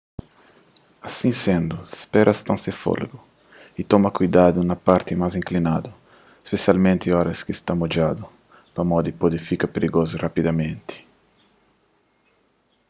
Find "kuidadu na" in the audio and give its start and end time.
4.17-4.75